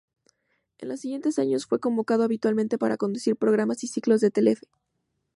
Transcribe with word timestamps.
En 0.79 0.89
los 0.89 1.01
siguientes 1.01 1.37
años 1.37 1.67
fue 1.67 1.79
convocado 1.79 2.23
habitualmente 2.23 2.79
para 2.79 2.97
conducir 2.97 3.35
programas 3.35 3.83
y 3.83 3.87
ciclos 3.87 4.23
en 4.23 4.31
Telefe. 4.31 4.65